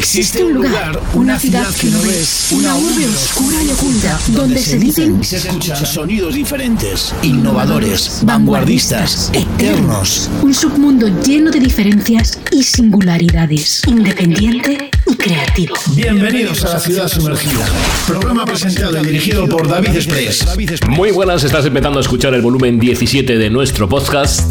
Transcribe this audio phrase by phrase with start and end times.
[0.00, 4.78] Existe un lugar, una ciudad que no ves, una urbe oscura y oculta, donde se
[4.78, 10.30] dicen y se escuchan sonidos diferentes, innovadores, vanguardistas, eternos.
[10.40, 15.74] Un submundo lleno de diferencias y singularidades, independiente y creativo.
[15.94, 17.66] Bienvenidos a la ciudad sumergida.
[18.06, 20.46] Programa presentado y dirigido por David Express.
[20.88, 24.50] Muy buenas, estás empezando a escuchar el volumen 17 de nuestro podcast.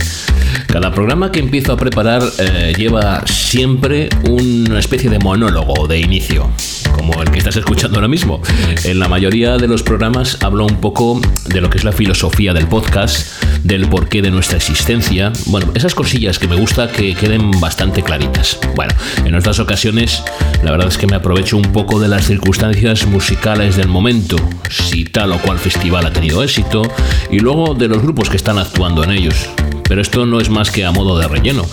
[0.72, 6.48] Cada programa que empiezo a preparar eh, lleva siempre una especie de monólogo de inicio,
[6.92, 8.40] como el que estás escuchando ahora mismo.
[8.84, 12.54] En la mayoría de los programas hablo un poco de lo que es la filosofía
[12.54, 15.34] del podcast, del porqué de nuestra existencia.
[15.48, 18.60] Bueno, esas cosillas que me gusta que queden bastante claritas.
[18.76, 18.94] Bueno,
[19.26, 20.24] en otras ocasiones
[20.64, 24.36] la verdad es que me aprovecho un poco de las circunstancias musicales del momento,
[24.70, 26.84] si tal o cual festival ha tenido éxito,
[27.32, 29.50] y luego de los grupos que están actuando en ellos
[29.90, 31.66] pero esto no es más que a modo de relleno,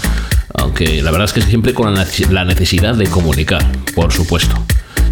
[0.55, 4.57] aunque la verdad es que siempre con la necesidad de comunicar, por supuesto.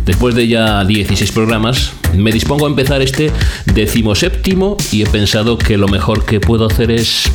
[0.04, 3.30] Después de ya 16 programas, me dispongo a empezar este
[3.66, 7.30] decimoséptimo y he pensado que lo mejor que puedo hacer es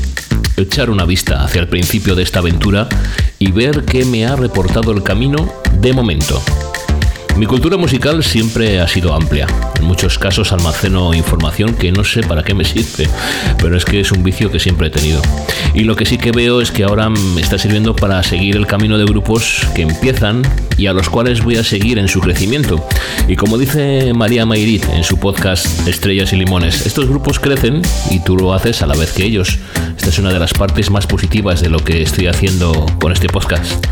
[0.57, 2.89] echar una vista hacia el principio de esta aventura
[3.37, 6.41] y ver qué me ha reportado el camino de momento.
[7.39, 9.47] Mi cultura musical siempre ha sido amplia.
[9.79, 13.09] En muchos casos almaceno información que no sé para qué me sirve,
[13.61, 15.21] pero es que es un vicio que siempre he tenido.
[15.73, 18.67] Y lo que sí que veo es que ahora me está sirviendo para seguir el
[18.67, 20.41] camino de grupos que empiezan
[20.75, 22.85] y a los cuales voy a seguir en su crecimiento.
[23.29, 27.81] Y como dice María Mayrit en su podcast Estrellas y Limones, estos grupos crecen
[28.11, 29.59] y tú lo haces a la vez que ellos.
[29.95, 33.29] Esta es una de las partes más positivas de lo que estoy haciendo con este
[33.29, 33.85] podcast.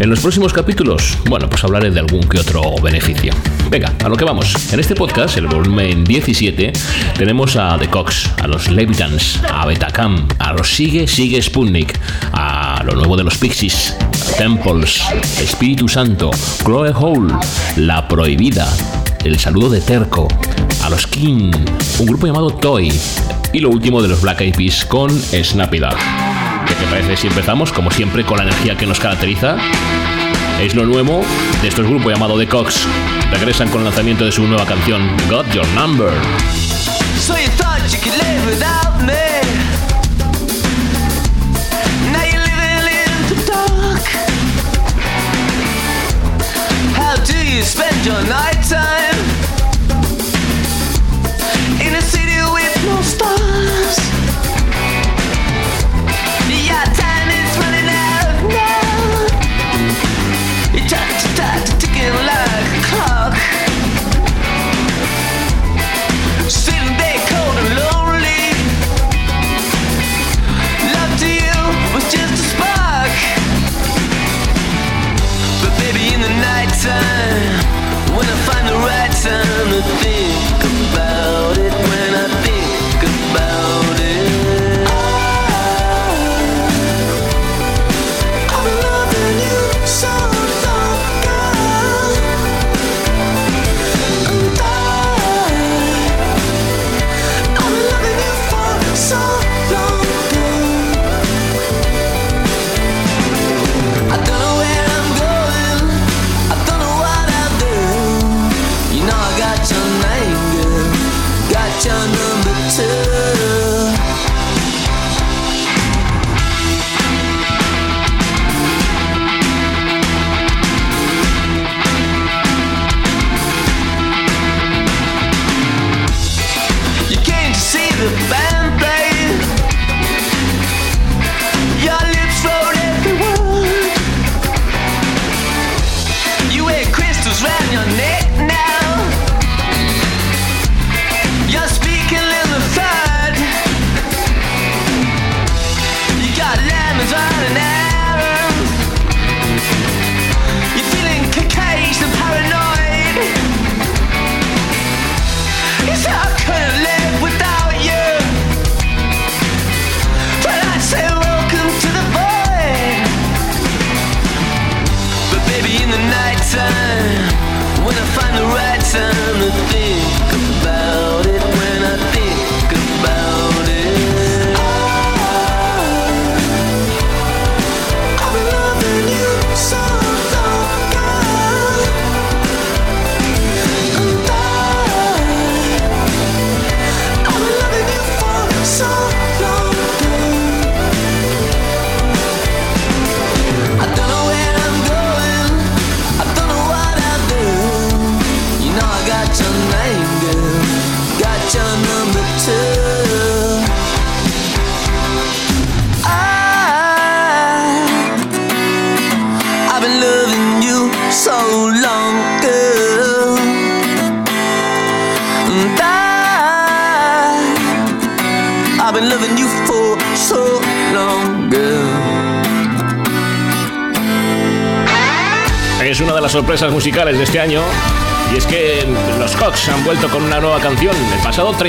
[0.00, 3.32] En los próximos capítulos, bueno, pues hablaré de algún que otro beneficio.
[3.70, 4.72] Venga, a lo que vamos.
[4.72, 6.72] En este podcast, el volumen 17,
[7.16, 11.98] tenemos a The Cox, a los Levitans, a Betacam, a los Sigue Sigue Sputnik,
[12.32, 13.96] a lo nuevo de los Pixies,
[14.36, 15.02] Temples,
[15.40, 16.30] Espíritu Santo,
[16.64, 17.32] Chloe Hole,
[17.76, 18.68] La Prohibida,
[19.24, 20.26] El Saludo de Terco,
[20.82, 21.52] a los King,
[22.00, 22.92] un grupo llamado Toy,
[23.52, 25.96] y lo último de los Black Eyed Peas con Dog.
[26.66, 29.56] ¿Qué te parece si empezamos, como siempre, con la energía que nos caracteriza?
[30.60, 31.24] Es lo nuevo
[31.62, 32.86] de estos grupos llamado The Cox.
[33.30, 36.12] Regresan con el lanzamiento de su nueva canción, Got Your Number.
[37.18, 39.40] So you thought you could live without me.
[42.12, 44.06] Now you're living in the dark.
[46.94, 49.09] How do you spend your night time?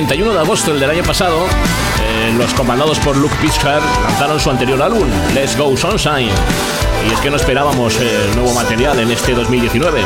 [0.08, 1.46] 31 de agosto, el del año pasado,
[2.02, 6.32] eh, los comandados por Luke Pitchard lanzaron su anterior álbum, Let's Go Sunshine.
[7.08, 10.02] Y es que no esperábamos eh, nuevo material en este 2019.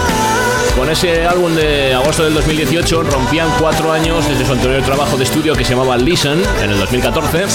[0.76, 5.24] Con ese álbum de agosto del 2018 rompían cuatro años desde su anterior trabajo de
[5.24, 7.46] estudio que se llamaba Listen en el 2014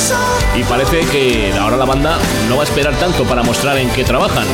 [0.58, 2.18] y parece que ahora la banda
[2.48, 4.46] no va a esperar tanto para mostrar en qué trabajan.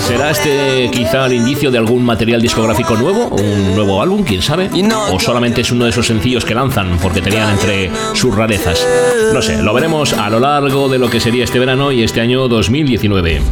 [0.00, 3.26] ¿Será este quizá el indicio de algún material discográfico nuevo?
[3.26, 4.24] ¿Un nuevo álbum?
[4.24, 4.70] ¿Quién sabe?
[5.12, 8.86] ¿O solamente es uno de esos sencillos que lanzan porque tenían entre sus rarezas?
[9.34, 12.22] No sé, lo veremos a lo largo de lo que sería este verano y este
[12.22, 13.42] año 2019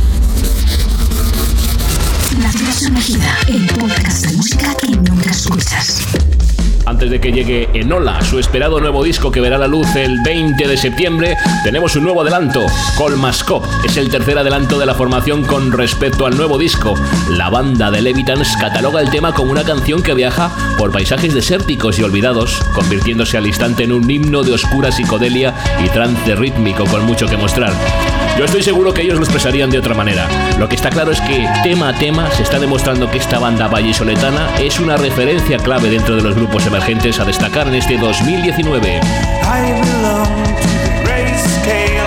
[6.86, 10.66] Antes de que llegue Enola, su esperado nuevo disco que verá la luz el 20
[10.66, 12.64] de septiembre, tenemos un nuevo adelanto.
[12.96, 16.94] Colmascop es el tercer adelanto de la formación con respecto al nuevo disco.
[17.28, 21.98] La banda de Levitans cataloga el tema como una canción que viaja por paisajes desérticos
[21.98, 25.54] y olvidados, convirtiéndose al instante en un himno de oscura psicodelia
[25.84, 27.74] y trance rítmico con mucho que mostrar.
[28.38, 30.29] Yo estoy seguro que ellos lo expresarían de otra manera.
[30.61, 33.67] Lo que está claro es que tema a tema se está demostrando que esta banda
[33.67, 39.00] vallisoletana es una referencia clave dentro de los grupos emergentes a destacar en este 2019.
[41.05, 41.97] es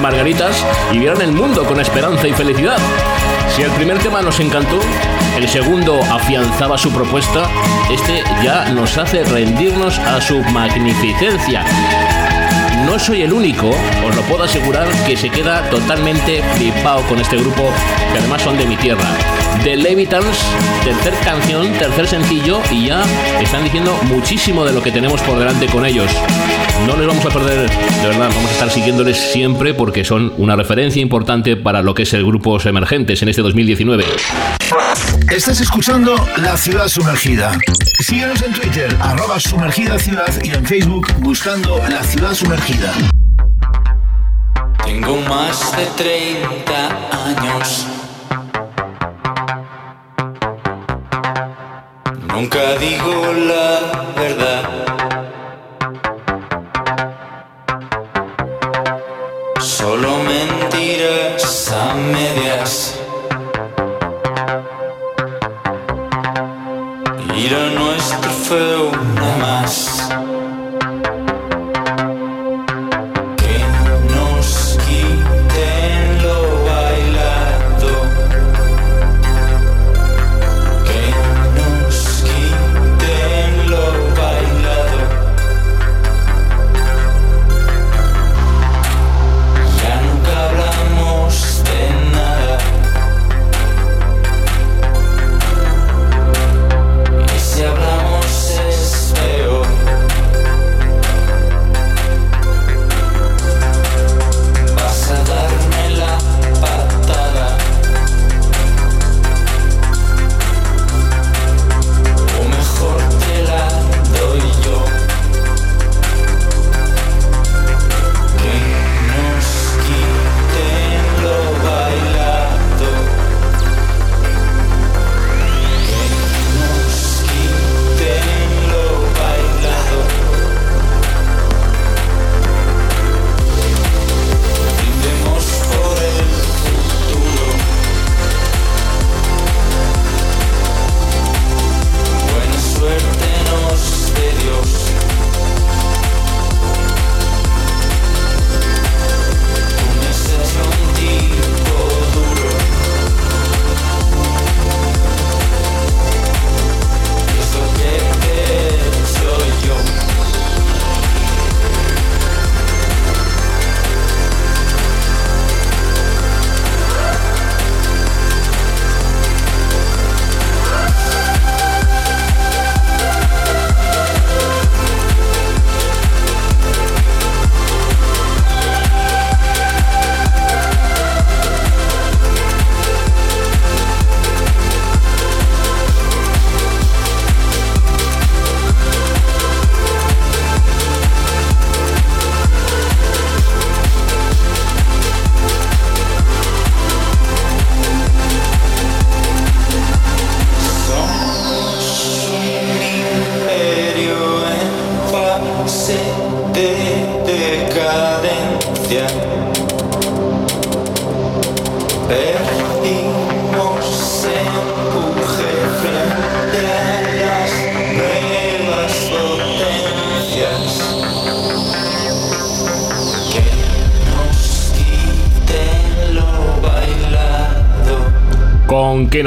[0.00, 2.78] margaritas y vieran el mundo con esperanza y felicidad.
[3.54, 4.78] Si el primer tema nos encantó,
[5.36, 7.48] el segundo afianzaba su propuesta,
[7.90, 11.64] este ya nos hace rendirnos a su magnificencia
[12.86, 13.70] no soy el único,
[14.06, 17.70] os lo puedo asegurar, que se queda totalmente flipado con este grupo,
[18.12, 19.04] que además son de mi tierra.
[19.62, 20.38] The Levitans,
[20.84, 23.02] tercer canción, tercer sencillo, y ya
[23.40, 26.10] están diciendo muchísimo de lo que tenemos por delante con ellos.
[26.86, 30.54] No les vamos a perder, de verdad, vamos a estar siguiéndoles siempre porque son una
[30.54, 34.04] referencia importante para lo que es el grupo emergentes en este 2019.
[35.30, 37.52] Estás escuchando La Ciudad Sumergida.
[38.00, 42.92] Síguenos en Twitter, arroba sumergida ciudad y en Facebook buscando La Ciudad Sumergida.
[44.84, 46.88] Tengo más de 30
[47.26, 47.86] años.
[52.28, 54.57] Nunca digo la verdad.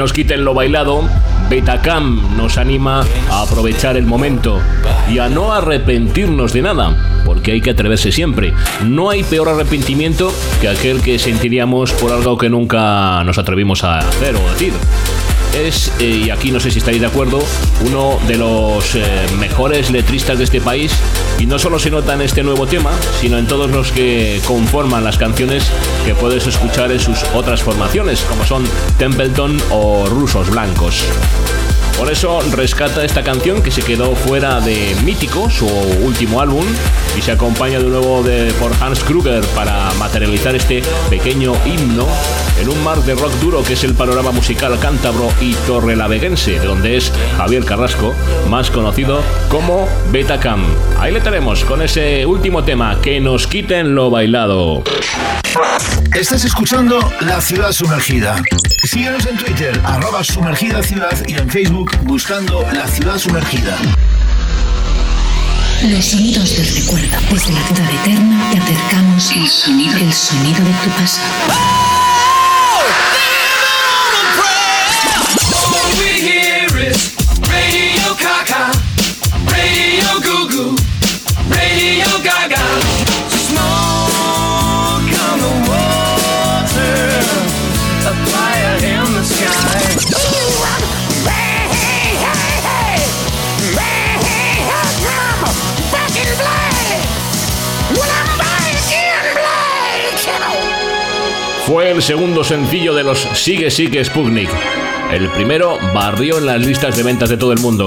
[0.02, 1.08] Nos quiten lo bailado,
[1.48, 4.58] Betacam nos anima a aprovechar el momento
[5.08, 8.52] y a no arrepentirnos de nada, porque hay que atreverse siempre.
[8.84, 14.00] No hay peor arrepentimiento que aquel que sentiríamos por algo que nunca nos atrevimos a
[14.00, 14.72] hacer o decir.
[15.54, 17.40] Es, eh, y aquí no sé si estáis de acuerdo,
[17.86, 19.04] uno de los eh,
[19.38, 20.92] mejores letristas de este país
[21.38, 22.90] y no solo se nota en este nuevo tema,
[23.20, 25.70] sino en todos los que conforman las canciones
[26.06, 28.64] que puedes escuchar en sus otras formaciones, como son
[28.98, 31.04] Templeton o Rusos Blancos.
[31.96, 36.64] Por eso rescata esta canción que se quedó fuera de Mítico, su último álbum,
[37.16, 42.06] y se acompaña de nuevo de, por Hans Kruger para materializar este pequeño himno
[42.60, 46.66] en un mar de rock duro que es el panorama musical cántabro y torrelaveguense, de
[46.66, 48.14] donde es Javier Carrasco,
[48.48, 50.64] más conocido como Betacam.
[50.98, 54.82] Ahí le tenemos con ese último tema, que nos quiten lo bailado.
[56.14, 58.36] Estás escuchando La Ciudad Sumergida.
[58.84, 63.78] Síguenos en Twitter, arroba sumergida ciudad y en Facebook buscando La Ciudad Sumergida.
[65.82, 67.16] Los sonidos del recuerdo.
[67.30, 71.71] Desde la ciudad eterna te acercamos el sonido, el sonido de tu pasado.
[101.92, 104.48] El segundo sencillo de los Sigue Sigue Sputnik.
[105.12, 107.84] El primero barrió en las listas de ventas de todo el mundo.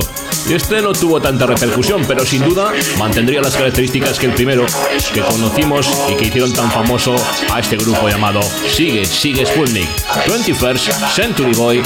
[0.48, 4.68] Este no tuvo tanta repercusión, pero sin duda mantendría las características que el primero,
[5.12, 7.16] que conocimos y que hicieron tan famoso
[7.52, 9.90] a este grupo llamado Sigue Sigue Sputnik.
[10.28, 11.82] 21st Century Boy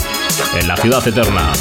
[0.60, 1.54] en la ciudad eterna.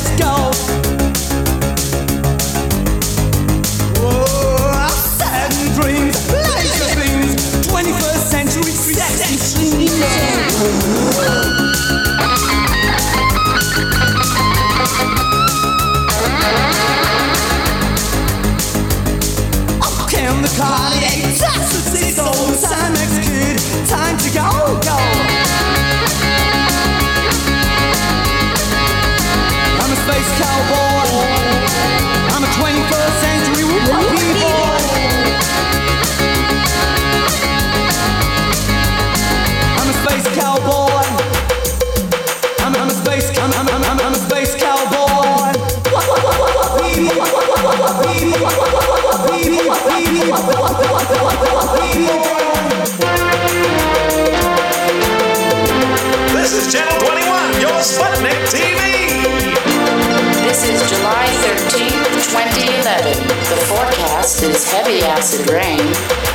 [64.23, 65.79] forecast is heavy acid rain,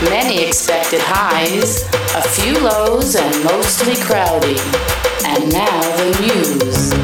[0.10, 1.84] many expected highs,
[2.16, 4.58] a few lows, and mostly cloudy.
[5.26, 6.98] And now the news.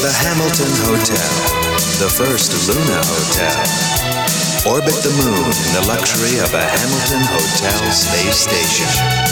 [0.00, 1.30] The Hamilton Hotel,
[2.00, 4.72] the first Luna Hotel.
[4.72, 9.29] Orbit the moon in the luxury of a Hamilton Hotel space station.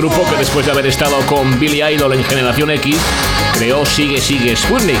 [0.00, 2.96] Grupo que después de haber estado con Billy Idol en Generación X,
[3.52, 4.96] creó Sigue Sigue Sputnik.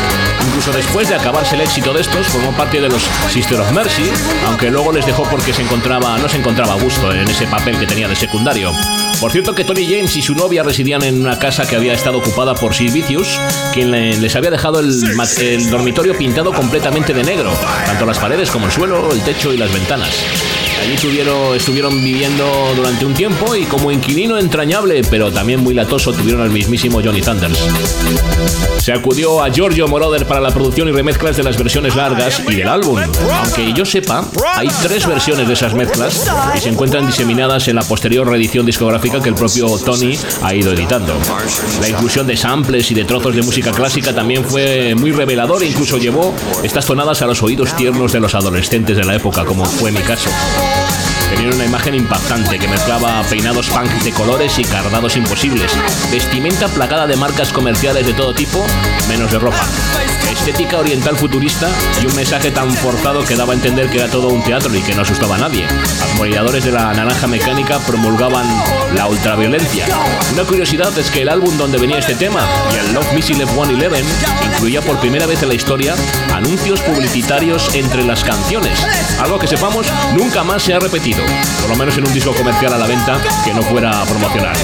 [0.46, 4.10] Incluso después de acabarse el éxito de estos, formó parte de los Sister of Mercy,
[4.46, 7.78] aunque luego les dejó porque se encontraba, no se encontraba a gusto en ese papel
[7.78, 8.72] que tenía de secundario.
[9.20, 12.18] Por cierto que Tony James y su novia residían en una casa que había estado
[12.18, 12.92] ocupada por Sid
[13.72, 15.02] quien le- les había dejado el,
[15.38, 17.52] el dormitorio pintado completamente de negro,
[17.86, 20.10] tanto las paredes como el suelo, el techo y las ventanas.
[20.80, 26.12] Allí tuvieron, estuvieron viviendo durante un tiempo y como inquilino entrañable, pero también muy latoso,
[26.12, 27.58] tuvieron al mismísimo Johnny Thunders.
[28.80, 32.54] Se acudió a Giorgio Moroder para la producción y remezclas de las versiones largas y
[32.54, 32.98] del álbum.
[33.42, 34.24] Aunque yo sepa,
[34.56, 39.20] hay tres versiones de esas mezclas y se encuentran diseminadas en la posterior reedición discográfica
[39.22, 41.14] que el propio Tony ha ido editando.
[41.82, 45.66] La inclusión de samples y de trozos de música clásica también fue muy revelador e
[45.66, 49.66] incluso llevó estas tonadas a los oídos tiernos de los adolescentes de la época, como
[49.66, 50.30] fue mi caso.
[51.40, 55.72] Tenían una imagen impactante que mezclaba peinados punk de colores y cardados imposibles,
[56.12, 58.62] vestimenta plagada de marcas comerciales de todo tipo,
[59.08, 59.64] menos de ropa,
[60.30, 61.66] estética oriental futurista
[62.02, 64.82] y un mensaje tan forzado que daba a entender que era todo un teatro y
[64.82, 65.66] que no asustaba a nadie.
[66.14, 68.46] Admiradores de la naranja mecánica promulgaban
[68.94, 69.86] la ultraviolencia.
[70.34, 74.04] Una curiosidad es que el álbum donde venía este tema, y el Love Missile F-111,
[74.44, 75.94] incluía por primera vez en la historia
[76.34, 78.86] anuncios publicitarios entre las canciones,
[79.20, 81.22] algo que sepamos nunca más se ha repetido,
[81.60, 84.56] por lo menos en un disco comercial a la venta que no fuera a promocionar.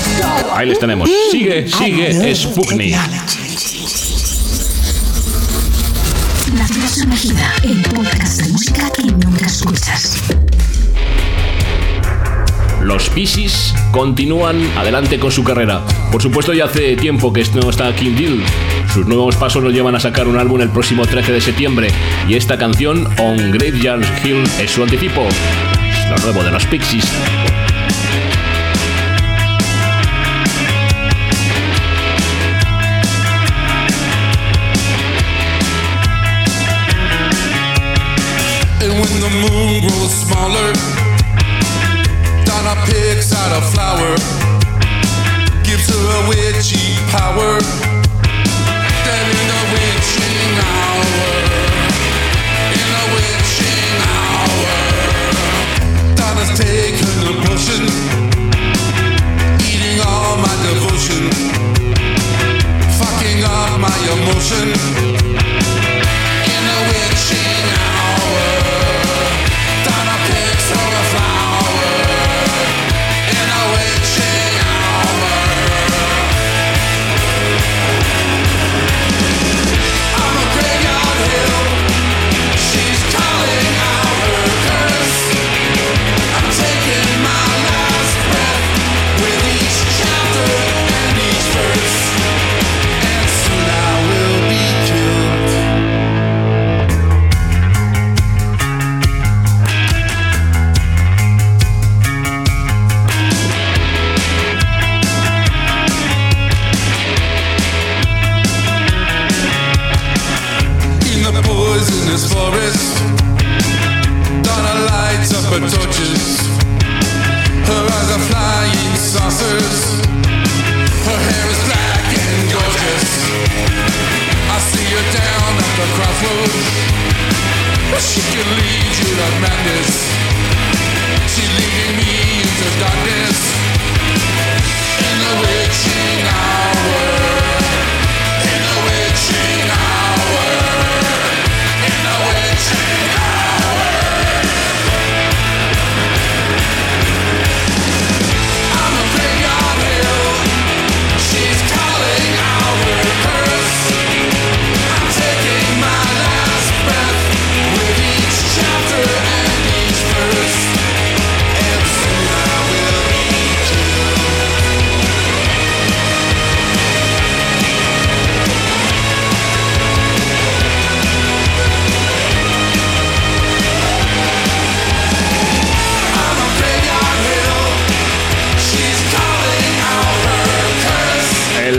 [0.53, 1.11] Ahí les tenemos.
[1.31, 2.97] Sigue, sigue, Sputnik.
[6.57, 10.23] La ciudad sumergida, el podcast de música que nunca escuchas.
[12.87, 15.83] Los Pixies continúan adelante con su carrera.
[16.13, 18.43] Por supuesto, ya hace tiempo que no está King Deal.
[18.95, 21.89] Sus nuevos pasos nos llevan a sacar un álbum el próximo 13 de septiembre.
[22.29, 25.27] Y esta canción, On Graveyard Hill, es su anticipo.
[26.09, 27.05] Lo nuevo de los Pixies.
[38.81, 40.73] And when the moon grows smaller,
[42.45, 44.15] Donna picks out a flower,
[45.65, 47.86] gives her a witchy power.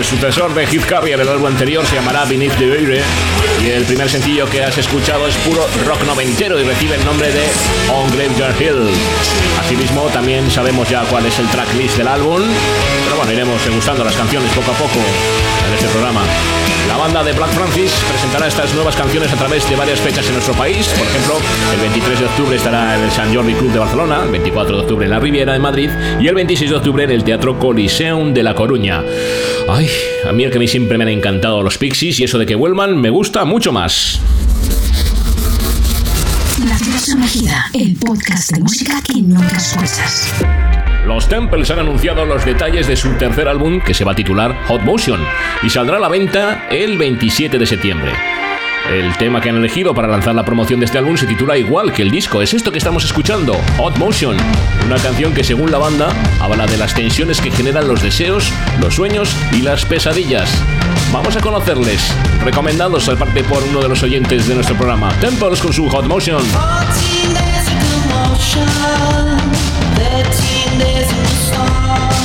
[0.07, 3.01] Sucesor de Heath Carrier, el álbum anterior, se llamará Beneath the Veil
[3.61, 7.29] y el primer sencillo que has escuchado es puro rock noventero y recibe el nombre
[7.29, 7.43] de
[7.93, 8.89] On Graveyard Hill.
[9.59, 12.41] Asimismo, también sabemos ya cuál es el tracklist del álbum,
[13.03, 14.99] pero bueno, iremos degustando las canciones poco a poco
[15.67, 16.21] en este programa.
[16.87, 20.33] La banda de Black Francis presentará estas nuevas canciones a través de varias fechas en
[20.33, 20.87] nuestro país.
[20.87, 21.35] Por ejemplo,
[21.73, 24.81] el 23 de octubre estará en el San Jordi Club de Barcelona, el 24 de
[24.83, 28.33] octubre en la Riviera de Madrid y el 26 de octubre en el Teatro Coliseum
[28.33, 29.03] de La Coruña.
[29.69, 29.89] Ay,
[30.27, 32.45] a mí el que a mí siempre me han encantado los Pixies y eso de
[32.45, 34.19] que vuelvan me gusta mucho más.
[36.65, 40.31] La Ciudad Sumergida, el podcast de música que nunca escuchas.
[41.07, 44.53] Los Temples han anunciado los detalles de su tercer álbum que se va a titular
[44.67, 45.21] Hot Motion
[45.63, 48.11] y saldrá a la venta el 27 de septiembre.
[48.91, 51.93] El tema que han elegido para lanzar la promoción de este álbum se titula igual
[51.93, 54.35] que el disco, es esto que estamos escuchando, Hot Motion,
[54.85, 56.09] una canción que según la banda
[56.41, 60.49] habla de las tensiones que generan los deseos, los sueños y las pesadillas.
[61.13, 65.61] Vamos a conocerles, recomendados al parte por uno de los oyentes de nuestro programa, Temples
[65.61, 66.43] con su Hot Motion.
[70.77, 72.16] 14 days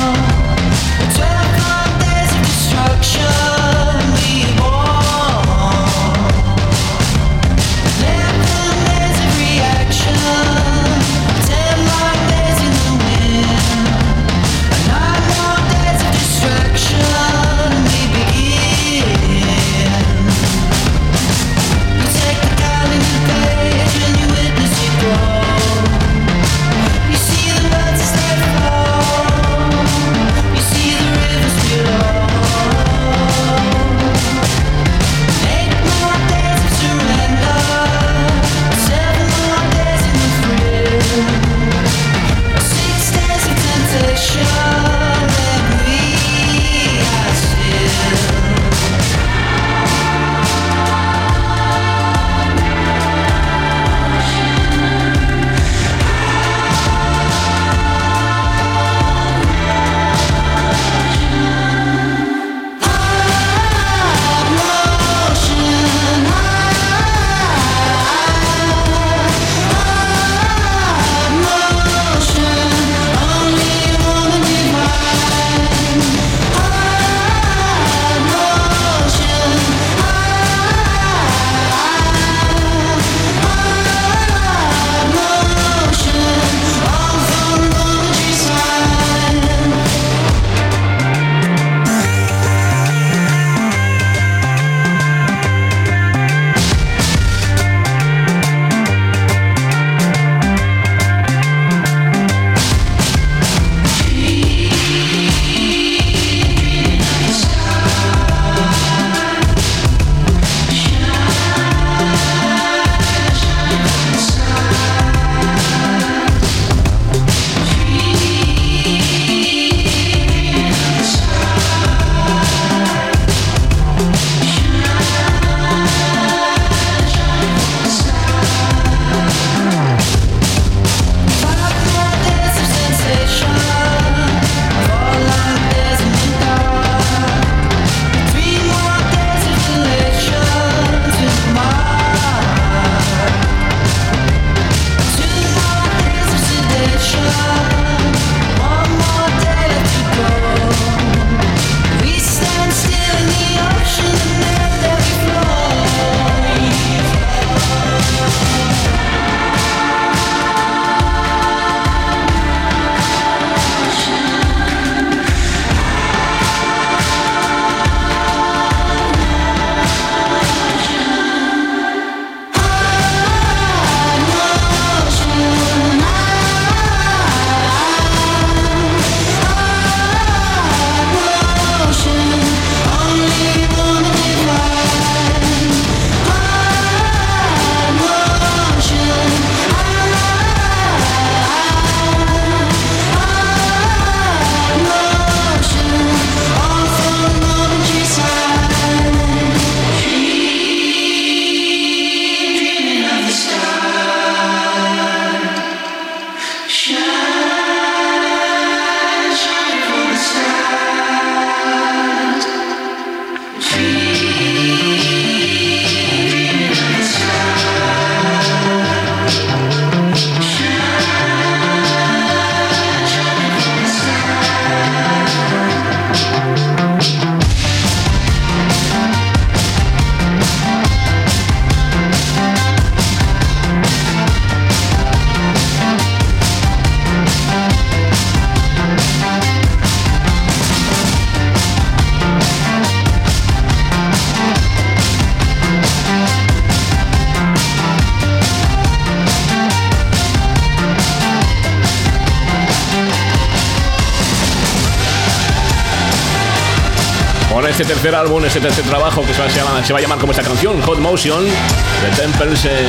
[258.03, 260.33] tercer álbum, este tercer trabajo que se va, se llama- se va a llamar como
[260.33, 262.85] esta canción, Hot Motion, The Temples eh,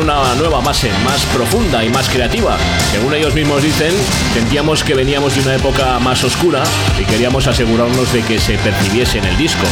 [0.00, 2.56] una nueva base más profunda y más creativa.
[2.90, 3.92] Según ellos mismos dicen,
[4.34, 6.64] sentíamos que veníamos de una época más oscura
[7.00, 9.62] y queríamos asegurarnos de que se percibiese en el disco.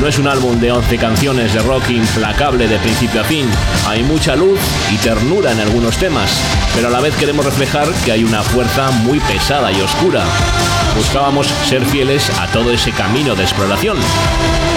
[0.00, 3.48] No es un álbum de 11 canciones de rock implacable de principio a fin.
[3.88, 4.60] Hay mucha luz
[4.92, 6.30] y ternura en algunos temas,
[6.76, 10.22] pero a la vez queremos reflejar que hay una fuerza muy pesada y oscura.
[10.96, 13.96] Buscábamos ser fieles a todo ese camino de exploración.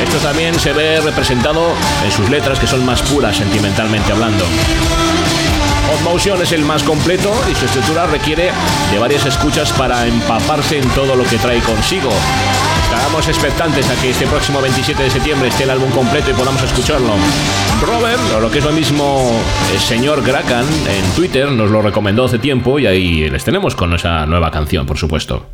[0.04, 4.46] Esto también se ve representado en sus letras que son más puras sentimentalmente hablando.
[5.88, 8.52] Hot Motion es el más completo y su estructura requiere
[8.92, 12.10] de varias escuchas para empaparse en todo lo que trae consigo.
[12.86, 16.62] Estaremos expectantes a que este próximo 27 de septiembre esté el álbum completo y podamos
[16.64, 17.14] escucharlo.
[17.82, 19.32] Robert, o lo que es lo mismo,
[19.74, 23.94] el señor Grakan en Twitter nos lo recomendó hace tiempo y ahí les tenemos con
[23.94, 25.46] esa nueva canción, por supuesto.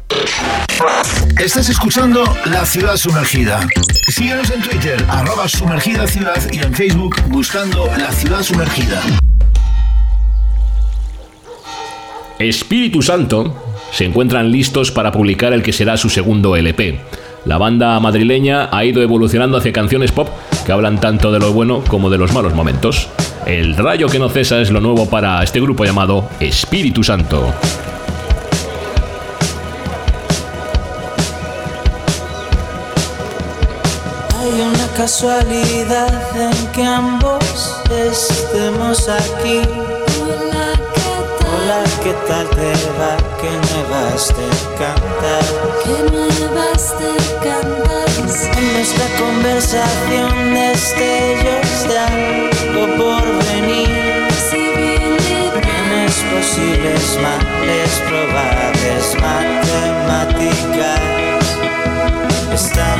[1.42, 3.68] Estás escuchando La Ciudad Sumergida.
[4.10, 9.02] Síguenos en Twitter, arroba sumergida ciudad y en Facebook buscando La Ciudad Sumergida.
[12.38, 13.56] Espíritu Santo
[13.92, 17.00] se encuentran listos para publicar el que será su segundo LP.
[17.46, 20.30] La banda madrileña ha ido evolucionando hacia canciones pop
[20.64, 23.10] que hablan tanto de lo bueno como de los malos momentos.
[23.48, 27.52] El rayo que no cesa es lo nuevo para este grupo llamado Espíritu Santo.
[35.02, 39.62] Casualidad en que ambos estemos aquí.
[41.52, 43.14] Hola, ¿qué tal te va?
[43.42, 45.46] Que me vas de cantar.
[45.84, 47.14] Que me vas de
[47.46, 48.10] cantar.
[48.60, 53.90] En nuestra conversación destellos de algo por venir.
[55.64, 61.02] Bienes posibles, males probables, matemáticas
[62.54, 63.00] están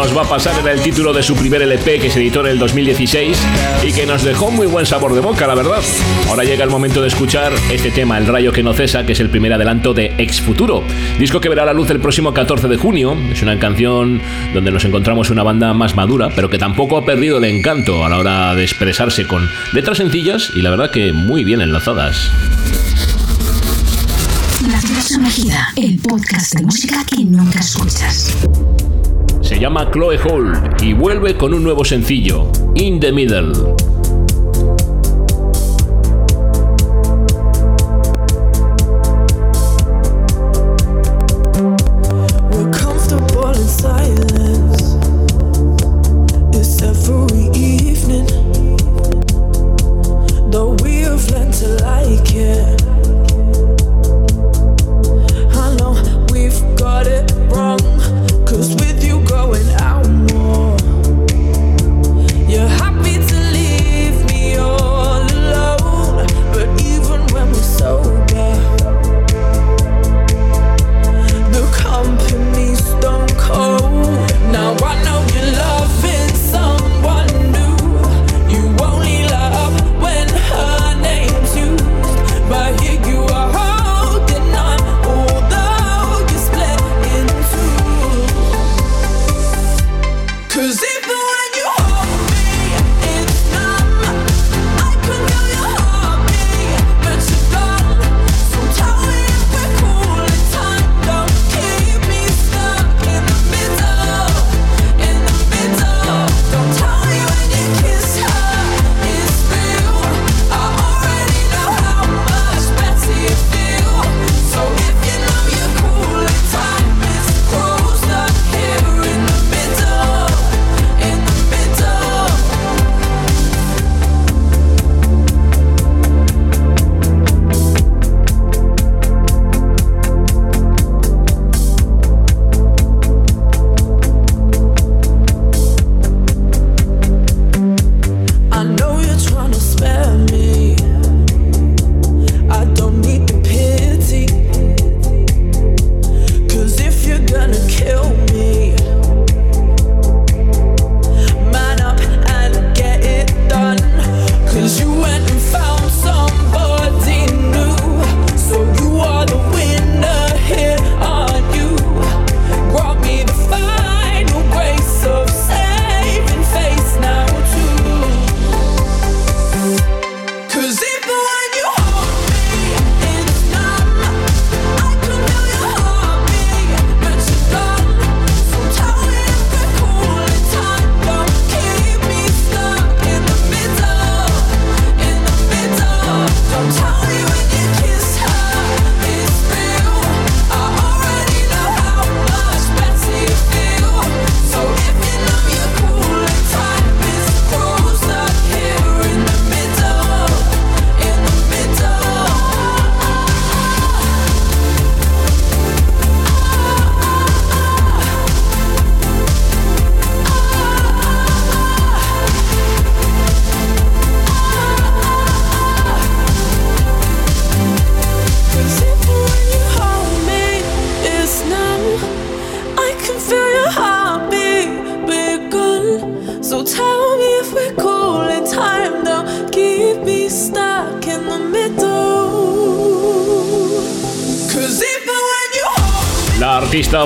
[0.00, 2.46] nos va a pasar era el título de su primer LP que se editó en
[2.46, 3.36] el 2016
[3.86, 5.82] y que nos dejó muy buen sabor de boca, la verdad.
[6.30, 9.20] Ahora llega el momento de escuchar este tema, El Rayo que no cesa, que es
[9.20, 10.82] el primer adelanto de Ex Futuro,
[11.18, 13.14] disco que verá la luz el próximo 14 de junio.
[13.30, 14.22] Es una canción
[14.54, 18.08] donde nos encontramos una banda más madura, pero que tampoco ha perdido el encanto a
[18.08, 22.30] la hora de expresarse con letras sencillas y la verdad que muy bien enlazadas.
[24.66, 28.34] La Ciudad Sumergida, el podcast de música que nunca escuchas.
[29.50, 33.99] Se llama Chloe Hall y vuelve con un nuevo sencillo, In the Middle.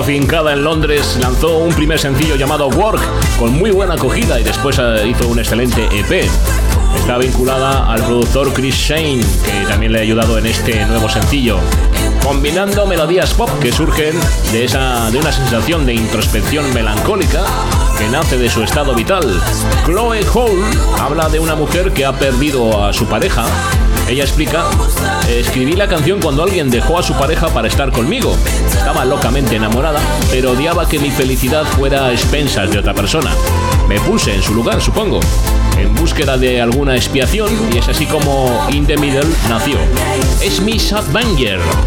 [0.05, 3.01] Afincada en Londres lanzó un primer sencillo llamado Work
[3.39, 6.29] con muy buena acogida y después eh, hizo un excelente EP.
[6.95, 11.57] Está vinculada al productor Chris Shane, que también le ha ayudado en este nuevo sencillo,
[12.23, 14.13] combinando melodías pop que surgen
[14.51, 17.43] de, esa, de una sensación de introspección melancólica
[17.97, 19.41] que nace de su estado vital.
[19.85, 20.63] Chloe Hall
[20.99, 23.47] habla de una mujer que ha perdido a su pareja.
[24.07, 24.65] Ella explica,
[25.27, 28.37] escribí la canción cuando alguien dejó a su pareja para estar conmigo.
[28.67, 29.99] Estaba locamente enamorada,
[30.29, 33.31] pero odiaba que mi felicidad fuera a expensas de otra persona.
[33.87, 35.19] Me puse en su lugar, supongo,
[35.79, 39.77] en búsqueda de alguna expiación y es así como In the Middle nació.
[40.41, 41.05] Es mi Sad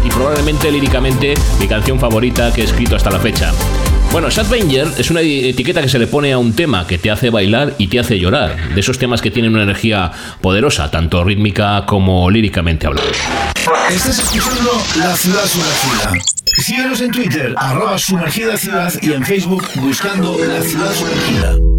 [0.03, 3.53] y probablemente líricamente mi canción favorita que he escrito hasta la fecha.
[4.11, 4.51] Bueno, Sad
[4.97, 7.87] es una etiqueta que se le pone a un tema que te hace bailar y
[7.87, 8.73] te hace llorar.
[8.73, 13.11] De esos temas que tienen una energía poderosa, tanto rítmica como líricamente hablando.
[13.89, 16.13] Estás escuchando La Ciudad Sumergida.
[16.57, 21.78] Síguenos en Twitter, arroba sumergida ciudad y en Facebook buscando La Ciudad Sumergida.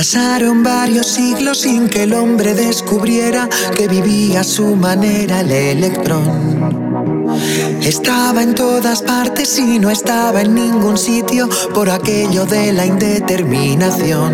[0.00, 3.46] Pasaron varios siglos sin que el hombre descubriera
[3.76, 7.36] que vivía a su manera el electrón.
[7.82, 14.32] Estaba en todas partes y no estaba en ningún sitio por aquello de la indeterminación.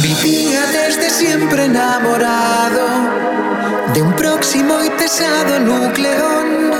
[0.00, 2.80] Vivía desde siempre enamorado
[3.92, 6.72] de un próximo y pesado nucleón.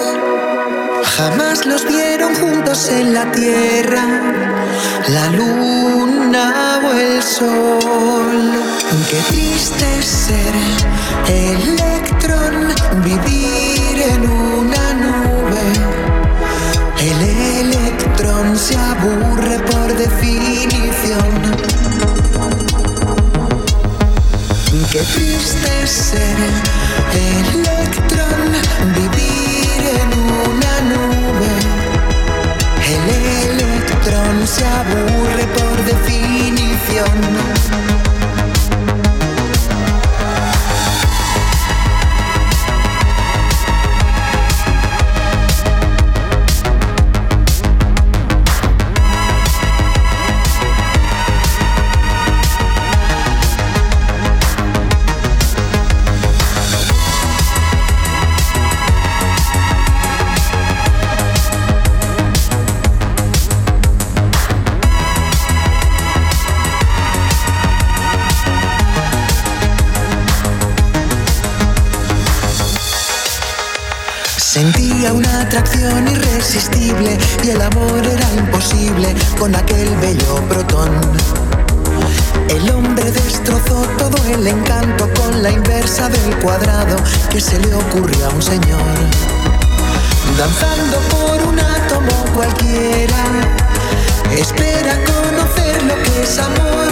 [1.18, 4.02] Jamás los vieron juntos en la Tierra,
[5.08, 5.28] la
[6.34, 8.52] luna o el sol.
[9.10, 10.54] Qué triste ser
[11.28, 12.74] electrón,
[13.04, 15.66] vivir en una nube.
[16.98, 17.20] El
[17.60, 21.32] electrón se aburre por definición.
[24.90, 26.36] Qué triste ser
[27.12, 28.52] electrón,
[28.94, 30.10] vivir en
[30.48, 31.52] una nube.
[32.94, 33.04] El
[33.50, 37.14] electrón se aburre por definición.
[79.44, 80.90] Con aquel bello protón.
[82.48, 86.96] El hombre destrozó todo el encanto con la inversa del cuadrado
[87.28, 88.94] que se le ocurrió a un señor.
[90.38, 93.22] Danzando por un átomo cualquiera,
[94.34, 96.88] espera conocer lo que es amor.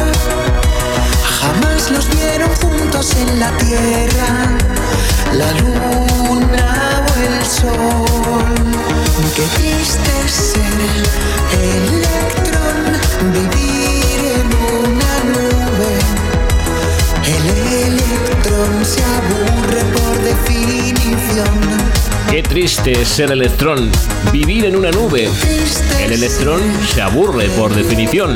[1.41, 4.29] Jamás los vieron juntos en la tierra,
[5.33, 6.92] la luna
[7.29, 8.55] o el sol.
[9.37, 10.63] Qué triste ser
[11.61, 13.82] electrón, vivir
[22.57, 23.91] triste ser electrón,
[24.31, 25.31] vivir en una nube.
[26.05, 28.35] El electrón se aburre por definición.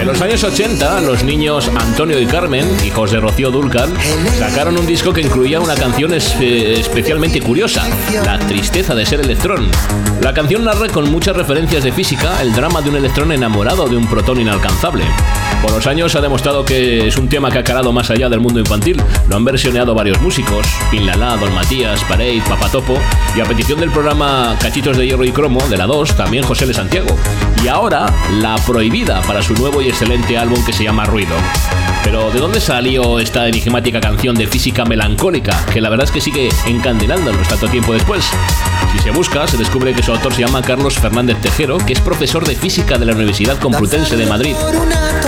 [0.00, 3.92] En los años 80, los niños Antonio y Carmen, hijos de Rocío Dúrcal,
[4.38, 7.86] sacaron un disco que incluía una canción es- especialmente curiosa,
[8.24, 9.68] La tristeza de ser electrón.
[10.22, 13.96] La canción narra con muchas referencias de física el drama de un electrón enamorado de
[13.98, 15.04] un protón inalcanzable.
[15.64, 18.38] Con los años ha demostrado que es un tema que ha calado más allá del
[18.38, 19.02] mundo infantil.
[19.30, 22.98] Lo han versioneado varios músicos, Pin Lala, Don Matías, Parade, Papatopo,
[23.34, 26.66] y a petición del programa Cachitos de Hierro y Cromo de la 2, también José
[26.66, 27.16] de Santiago.
[27.64, 28.12] Y ahora,
[28.42, 31.34] La Prohibida para su nuevo y excelente álbum que se llama Ruido.
[32.04, 36.20] Pero ¿de dónde salió esta enigmática canción de física melancólica que la verdad es que
[36.20, 38.24] sigue encandilándonos tanto tiempo después?
[38.92, 42.00] Si se busca, se descubre que su autor se llama Carlos Fernández Tejero, que es
[42.00, 44.54] profesor de física de la Universidad Complutense de Madrid.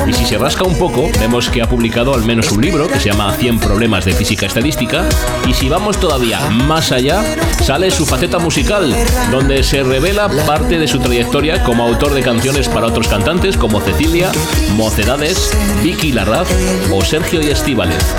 [0.06, 3.00] Y si se rasca un poco, vemos que ha publicado al menos un libro que
[3.00, 5.04] se llama 100 problemas de física estadística.
[5.48, 7.24] Y si vamos todavía más allá,
[7.64, 8.94] sale su faceta musical,
[9.32, 13.80] donde se revela parte de su trayectoria como autor de canciones para otros cantantes como
[13.80, 14.30] Cecilia,
[14.76, 15.50] Mocedades,
[15.82, 16.48] Vicky Larraz
[16.92, 18.14] o Sergio y Estíbaliz.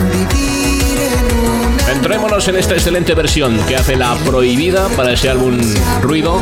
[1.91, 5.57] Entrémonos en esta excelente versión que hace la prohibida para ese álbum
[6.01, 6.39] Ruido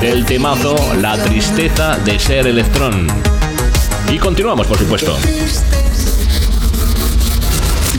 [0.00, 3.06] del temazo La tristeza de ser electrón.
[4.10, 5.16] Y continuamos, por supuesto.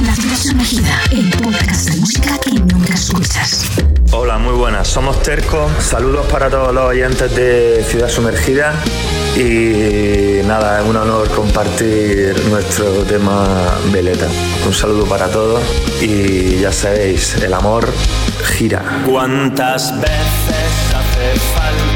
[0.05, 3.67] La vida sumergida, el podcast de música que nunca escuchas.
[4.11, 4.87] Hola, muy buenas.
[4.87, 5.69] Somos Terco.
[5.79, 8.73] Saludos para todos los oyentes de Ciudad Sumergida.
[9.35, 13.47] Y nada, es un honor compartir nuestro tema
[13.91, 14.27] Veleta.
[14.65, 15.61] Un saludo para todos
[16.01, 17.87] y ya sabéis, el amor
[18.57, 19.03] gira.
[19.05, 21.90] ¿Cuántas veces hace falta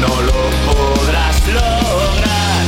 [0.00, 2.64] no lo podrás lograr.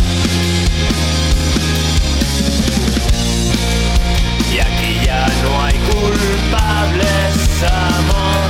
[4.52, 8.48] Y aquí ya no hay culpables, amor.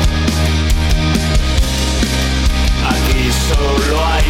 [2.92, 4.21] Aquí solo hay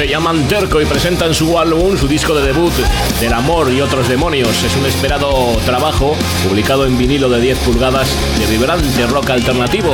[0.00, 2.72] Se llaman Terco y presentan su álbum, su disco de debut,
[3.20, 4.62] Del amor y otros demonios.
[4.62, 9.92] Es un esperado trabajo publicado en vinilo de 10 pulgadas de vibrante rock alternativo.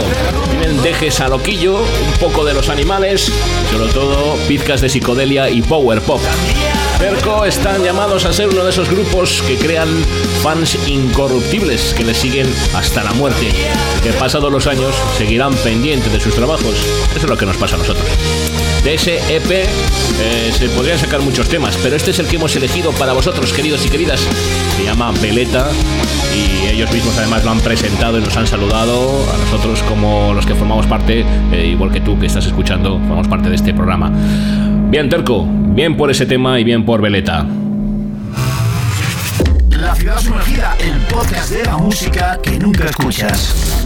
[0.48, 3.32] Tienen dejes a loquillo, un poco de los animales,
[3.72, 6.20] sobre todo pizcas de psicodelia y power pop.
[6.98, 9.88] Terco están llamados a ser uno de esos grupos que crean
[10.42, 13.48] fans incorruptibles que les siguen hasta la muerte,
[14.02, 16.74] que pasados los años seguirán pendientes de sus trabajos.
[17.10, 18.06] Eso es lo que nos pasa a nosotros.
[18.82, 22.54] De ese EP eh, se podrían sacar muchos temas, pero este es el que hemos
[22.56, 24.20] elegido para vosotros, queridos y queridas.
[24.76, 25.68] Se llama Veleta
[26.34, 30.46] y ellos mismos además lo han presentado y nos han saludado a nosotros como los
[30.46, 34.10] que formamos parte, eh, igual que tú que estás escuchando, formamos parte de este programa.
[34.88, 37.44] Bien, Terco, bien por ese tema y bien por Veleta.
[39.70, 43.82] La ciudad sumergida, el podcast de la música que nunca escuchas.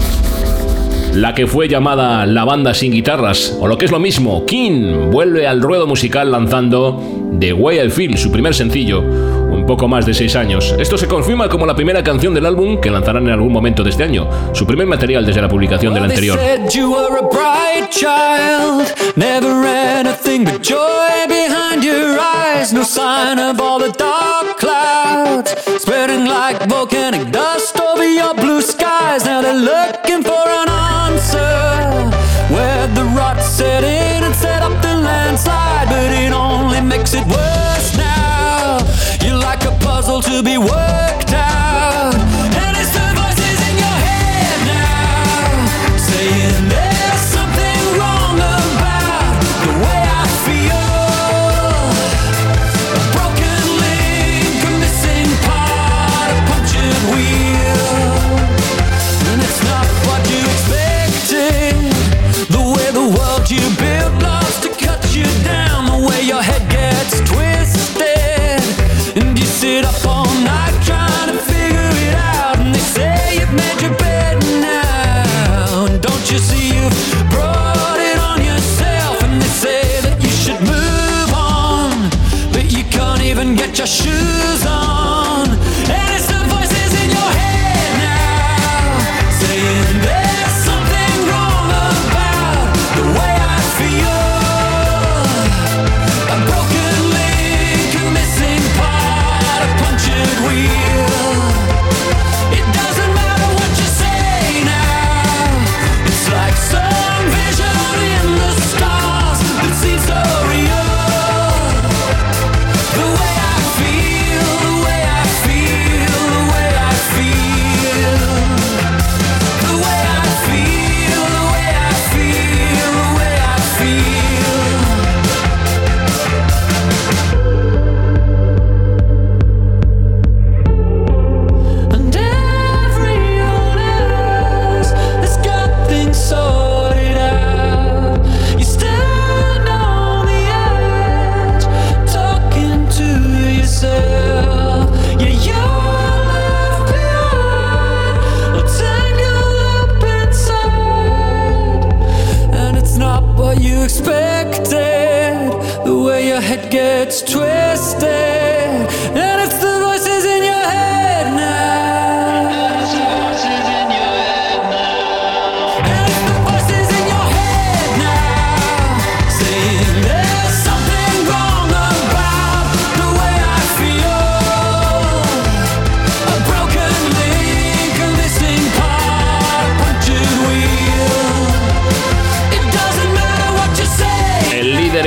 [1.14, 5.10] La que fue llamada La Banda Sin Guitarras, o lo que es lo mismo, King
[5.10, 7.02] vuelve al ruedo musical lanzando
[7.40, 9.02] The Way I Feel, su primer sencillo,
[9.50, 10.74] un poco más de seis años.
[10.78, 13.90] Esto se confirma como la primera canción del álbum que lanzarán en algún momento de
[13.90, 16.38] este año, su primer material desde la publicación del anterior.
[32.50, 37.24] where the rot set in and set up the landslide, but it only makes it
[37.26, 37.79] worse
[40.40, 41.09] to be worked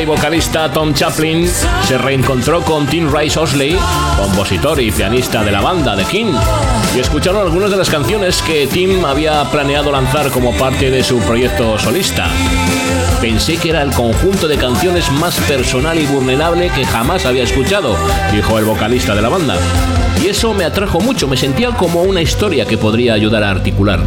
[0.06, 1.48] vocalista Tom Chaplin
[1.88, 3.78] se reencontró con Tim Rice Osley,
[4.18, 6.34] compositor y pianista de la banda de King,
[6.96, 11.20] y escucharon algunas de las canciones que Tim había planeado lanzar como parte de su
[11.20, 12.28] proyecto solista.
[13.22, 17.96] Pensé que era el conjunto de canciones más personal y vulnerable que jamás había escuchado,
[18.32, 19.56] dijo el vocalista de la banda.
[20.24, 24.02] Y eso me atrajo mucho, me sentía como una historia que podría ayudar a articular.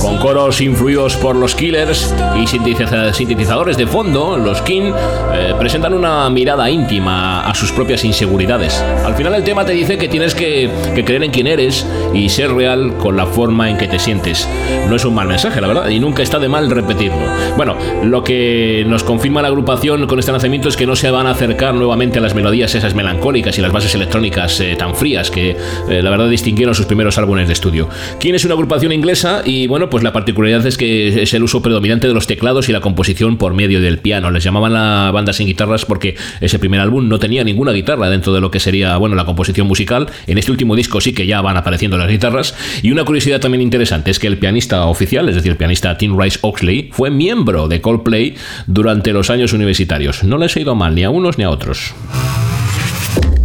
[0.00, 4.92] Con coros influidos por los Killers y sintetiza- sintetizadores de fondo, los King
[5.32, 8.82] eh, presentan una mirada íntima a sus propias inseguridades.
[9.04, 12.28] Al final el tema te dice que tienes que, que creer en quién eres y
[12.28, 14.46] ser real con la forma en que te sientes.
[14.88, 17.18] No es un mal mensaje, la verdad, y nunca está de mal repetirlo.
[17.56, 21.26] Bueno, lo que nos confirma la agrupación con este lanzamiento es que no se van
[21.26, 25.30] a acercar nuevamente a las melodías esas melancólicas y las bases electrónicas eh, tan frías
[25.30, 25.56] que
[25.88, 27.88] eh, la verdad distinguieron sus primeros álbumes de estudio.
[28.18, 31.62] King es una agrupación inglesa y bueno, pues la particularidad es que es el uso
[31.62, 34.30] predominante de los teclados y la composición por medio del piano.
[34.30, 38.32] Les llamaban la banda sin guitarras porque ese primer álbum no tenía ninguna guitarra dentro
[38.32, 40.08] de lo que sería, bueno, la composición musical.
[40.26, 42.54] En este último disco sí que ya van apareciendo las guitarras.
[42.82, 46.18] Y una curiosidad también interesante es que el pianista oficial, es decir, el pianista Tim
[46.20, 48.34] Rice Oxley, fue miembro de Coldplay
[48.66, 50.24] durante los años universitarios.
[50.24, 51.94] No les ha ido mal ni a unos ni a otros.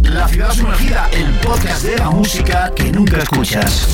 [0.02, 3.88] La ciudad sumergida, el podcast de la música que nunca escuchas.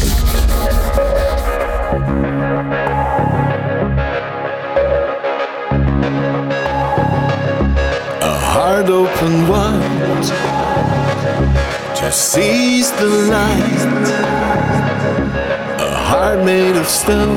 [2.46, 2.48] A
[8.52, 10.22] heart open wide
[11.96, 13.90] to seize the light.
[15.80, 17.36] A heart made of stone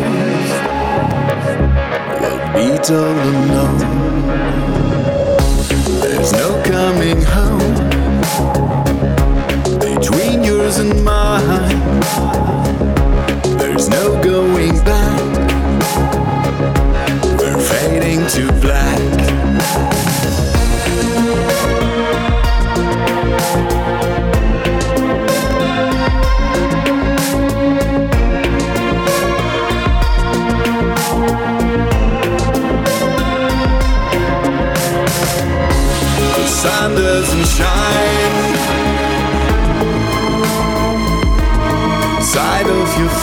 [2.21, 3.79] will beat all alone.
[6.01, 7.73] There's no coming home
[9.79, 11.79] between yours and mine.
[13.57, 14.98] There's no going back.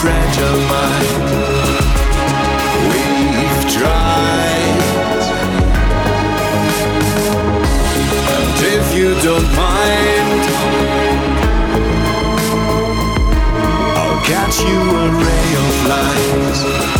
[0.01, 1.29] Fragile mind
[2.91, 4.79] We've tried.
[8.35, 10.43] And if you don't mind
[13.97, 16.96] I'll catch you a ray of light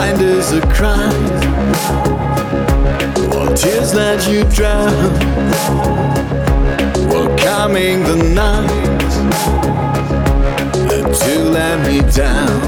[0.00, 1.24] Mind is a crime.
[3.30, 4.92] While tears let you drown.
[7.10, 8.88] While coming the night
[11.26, 12.60] you let me down.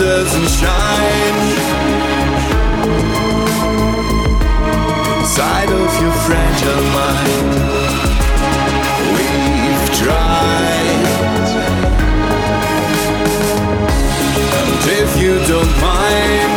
[0.01, 1.39] doesn't shine
[5.19, 7.51] inside of your fragile mind.
[9.15, 11.05] We've tried,
[14.57, 16.50] and if you don't mind,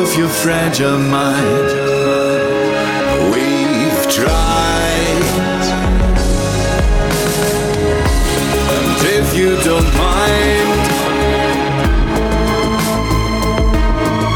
[0.00, 1.68] of your fragile mind.
[3.32, 5.24] We've tried,
[8.76, 10.80] and if you don't mind,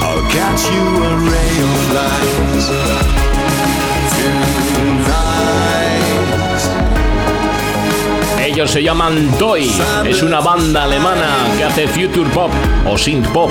[0.06, 2.34] I'll catch you a ray of light.
[8.44, 9.70] Ellos se llaman Toy,
[10.06, 12.50] es una banda alemana que hace future pop
[12.86, 13.50] o synth pop.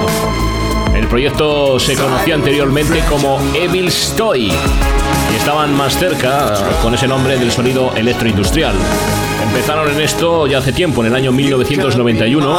[1.14, 7.52] Proyecto se conocía anteriormente como Evil's Toy y estaban más cerca con ese nombre del
[7.52, 8.74] sonido electroindustrial.
[9.44, 12.58] Empezaron en esto ya hace tiempo, en el año 1991,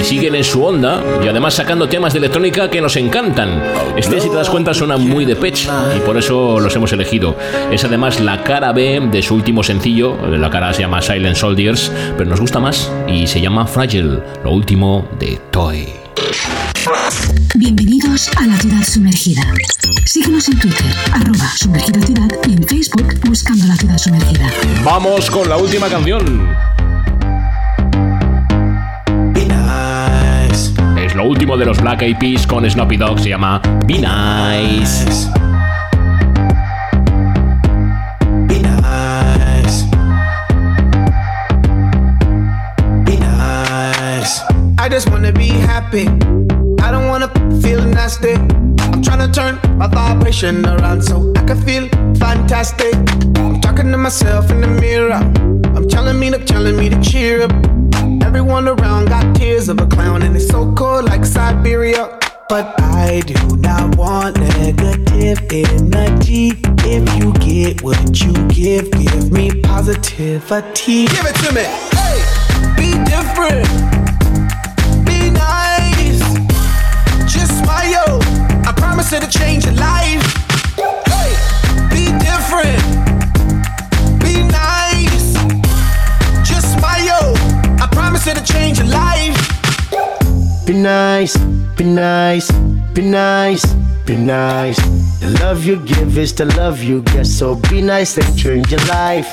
[0.00, 3.60] y siguen en su onda y además sacando temas de electrónica que nos encantan.
[3.96, 7.36] Este, si te das cuenta, suena muy de Pitch y por eso los hemos elegido.
[7.72, 11.90] Es además la cara B de su último sencillo, la cara se llama Silent Soldiers,
[12.16, 16.06] pero nos gusta más y se llama Fragile, lo último de Toy.
[17.56, 17.95] Bienvenidos
[18.36, 19.42] a la ciudad sumergida.
[20.04, 24.50] Síguenos en Twitter, arroba sumergida ciudad y en Facebook buscando la ciudad sumergida.
[24.84, 26.48] Vamos con la última canción.
[30.98, 35.28] Es lo último de los Black Eyed Peas con Snoopy Dogg, se llama Be Nice.
[38.48, 39.84] Be nice.
[43.04, 44.42] Be nice.
[44.78, 46.08] I just wanna be happy.
[46.86, 47.28] I don't wanna
[47.60, 48.34] feel nasty.
[48.34, 52.94] I'm trying to turn my vibration around so I can feel fantastic.
[53.38, 55.14] I'm talking to myself in the mirror.
[55.74, 57.50] I'm telling me to telling me to cheer up.
[58.22, 62.20] Everyone around got tears of a clown and it's so cold like Siberia.
[62.48, 66.52] But I do not want negative energy.
[66.86, 71.06] If you get what you give, give me positivity.
[71.06, 71.64] Give it to me.
[71.98, 72.22] Hey,
[72.76, 73.66] be different.
[75.04, 76.45] Be nice.
[77.66, 78.20] Smile.
[78.64, 80.22] I promise it'll change your life.
[81.10, 81.32] Hey,
[81.90, 82.80] be different.
[84.22, 85.34] Be nice.
[86.48, 87.34] Just smile.
[87.82, 89.36] I promise it'll change your life.
[90.64, 91.36] Be nice,
[91.76, 92.52] be nice,
[92.94, 93.64] be nice,
[94.06, 94.78] be nice.
[95.18, 98.84] The love you give is the love you get, so be nice and change your
[98.86, 99.26] life.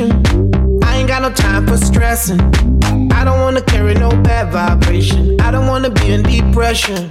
[0.00, 2.40] I ain't got no time for stressing.
[3.12, 5.38] I don't wanna carry no bad vibration.
[5.40, 7.10] I don't wanna be in depression.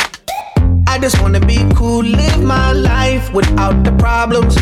[0.87, 4.57] I just wanna be cool, live my life without the problems.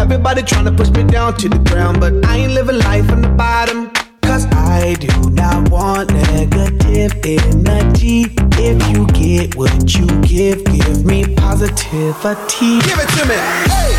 [0.00, 3.28] Everybody tryna push me down to the ground, but I ain't living life on the
[3.28, 3.92] bottom.
[4.22, 8.34] Cause I do not want negative energy.
[8.58, 12.80] If you get what you give, give me positivity.
[12.80, 13.38] Give it to me.
[13.70, 13.94] Hey,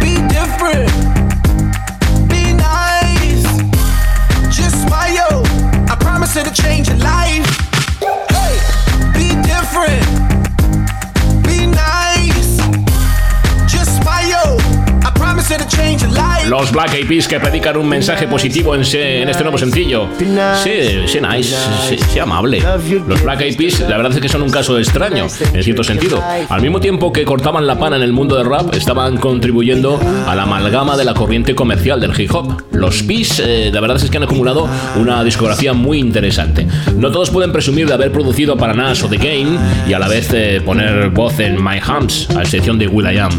[0.00, 1.09] be different.
[16.70, 20.06] Los Black Eyed Peas que predican un mensaje positivo en, se- en este nuevo sencillo.
[20.62, 20.70] Sí,
[21.08, 21.56] sí, nice,
[22.12, 22.60] sí, amable.
[23.08, 26.22] Los Black Eyed Peas, la verdad es que son un caso extraño, en cierto sentido.
[26.48, 29.98] Al mismo tiempo que cortaban la pana en el mundo del rap, estaban contribuyendo
[30.28, 32.62] a la amalgama de la corriente comercial del hip hop.
[32.70, 36.68] Los Peas, eh, la verdad es que han acumulado una discografía muy interesante.
[36.94, 39.58] No todos pueden presumir de haber producido para Nas o The Game
[39.88, 43.18] y a la vez eh, poner voz en My Hands, a excepción de Will I
[43.18, 43.32] Am.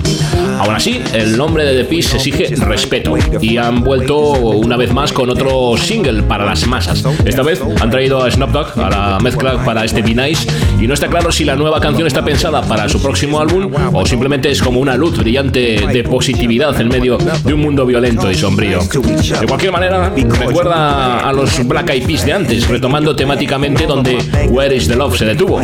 [0.59, 5.11] Aún así, el nombre de The Peas exige respeto y han vuelto una vez más
[5.11, 7.03] con otro single para las masas.
[7.26, 10.47] Esta vez han traído a Snoop Dogg a la mezcla para este Be Nice
[10.80, 14.05] y no está claro si la nueva canción está pensada para su próximo álbum o
[14.05, 18.36] simplemente es como una luz brillante de positividad en medio de un mundo violento y
[18.36, 18.80] sombrío.
[18.82, 24.17] De cualquier manera, recuerda a los Black Eyed Peas de antes, retomando temáticamente donde
[24.49, 25.59] Where is the Love se detuvo.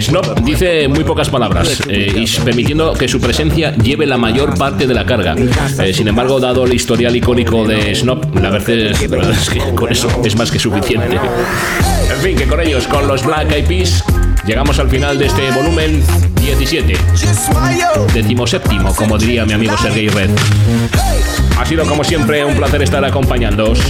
[0.00, 4.86] Snoop dice muy pocas palabras eh, y permitiendo que su presencia lleve la mayor parte
[4.86, 5.34] de la carga.
[5.78, 10.08] Eh, sin embargo, dado el historial icónico de Snoop, la verdad es, que con eso
[10.24, 11.16] es más que suficiente.
[11.16, 14.04] En fin, que con ellos, con los Black Eyed Peas,
[14.46, 16.00] llegamos al final de este volumen
[16.40, 16.96] 17.
[18.14, 20.30] Decimoséptimo, como diría mi amigo Sergei Red.
[21.58, 23.80] Ha sido como siempre un placer estar acompañándoos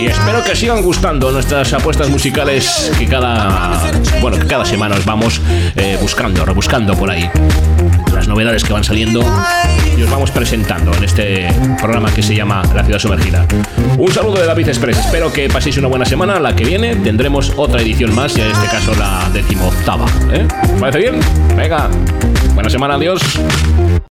[0.00, 3.82] y espero que sigan gustando nuestras apuestas musicales que cada
[4.22, 5.42] bueno que cada semana os vamos
[5.76, 7.30] eh, buscando, rebuscando por ahí
[8.16, 9.20] las novedades que van saliendo
[9.94, 11.48] y os vamos presentando en este
[11.78, 13.46] programa que se llama La Ciudad Sumergida.
[13.98, 16.40] Un saludo de David Express, espero que paséis una buena semana.
[16.40, 20.06] La que viene tendremos otra edición más y en este caso la decimoctava.
[20.32, 20.48] ¿eh?
[20.80, 21.20] ¿Parece bien?
[21.56, 21.90] Venga,
[22.54, 23.20] buena semana, adiós.